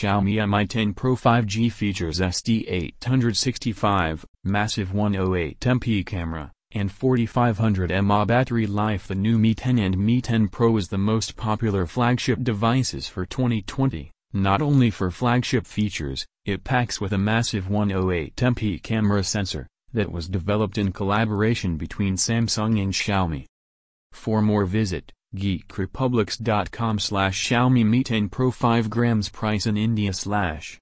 Xiaomi 0.00 0.48
Mi 0.48 0.64
10 0.64 0.94
Pro 0.94 1.14
5G 1.14 1.70
features 1.70 2.20
SD865, 2.20 4.24
massive 4.44 4.92
108MP 4.92 6.06
camera, 6.06 6.50
and 6.72 6.90
4500 6.90 8.02
mAh 8.02 8.24
battery 8.24 8.66
life 8.66 9.06
The 9.06 9.14
new 9.14 9.38
Mi 9.38 9.52
10 9.52 9.78
and 9.78 9.98
Mi 9.98 10.22
10 10.22 10.48
Pro 10.48 10.78
is 10.78 10.88
the 10.88 10.96
most 10.96 11.36
popular 11.36 11.84
flagship 11.84 12.42
devices 12.42 13.08
for 13.08 13.26
2020. 13.26 14.10
Not 14.32 14.62
only 14.62 14.88
for 14.88 15.10
flagship 15.10 15.66
features, 15.66 16.24
it 16.46 16.64
packs 16.64 16.98
with 16.98 17.12
a 17.12 17.18
massive 17.18 17.66
108MP 17.66 18.82
camera 18.82 19.22
sensor, 19.22 19.66
that 19.92 20.10
was 20.10 20.28
developed 20.28 20.78
in 20.78 20.92
collaboration 20.92 21.76
between 21.76 22.16
Samsung 22.16 22.82
and 22.82 22.94
Xiaomi. 22.94 23.44
For 24.12 24.40
more 24.40 24.64
visit 24.64 25.12
geekrepublics.com 25.34 26.98
slash 26.98 27.48
Xiaomi 27.48 27.84
Mi 27.84 28.04
10 28.04 28.28
Pro 28.28 28.50
5 28.50 28.90
grams 28.90 29.28
price 29.28 29.66
in 29.66 29.76
India 29.76 30.12
slash 30.12 30.78